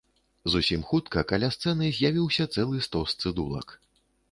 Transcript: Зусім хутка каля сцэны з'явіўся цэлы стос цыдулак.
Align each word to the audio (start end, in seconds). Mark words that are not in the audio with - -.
Зусім 0.53 0.85
хутка 0.91 1.23
каля 1.33 1.49
сцэны 1.57 1.91
з'явіўся 1.99 2.49
цэлы 2.55 2.83
стос 2.89 3.09
цыдулак. 3.21 3.79